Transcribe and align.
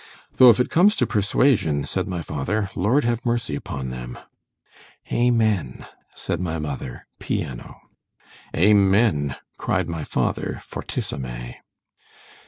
——Though 0.33 0.49
if 0.49 0.59
it 0.59 0.71
comes 0.71 0.95
to 0.95 1.05
persuasion—said 1.05 2.07
my 2.07 2.23
father—Lord 2.23 3.03
have 3.03 3.23
mercy 3.23 3.53
upon 3.55 3.91
them. 3.91 4.17
Amen: 5.13 5.85
said 6.15 6.39
my 6.41 6.57
mother, 6.57 7.05
piano. 7.19 7.79
Amen: 8.55 9.35
cried 9.59 9.87
my 9.87 10.03
father, 10.03 10.57
_fortissimè. 10.63 11.57